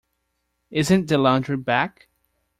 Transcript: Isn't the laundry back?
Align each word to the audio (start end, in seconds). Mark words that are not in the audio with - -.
Isn't 0.71 1.09
the 1.09 1.19
laundry 1.19 1.57
back? 1.57 2.07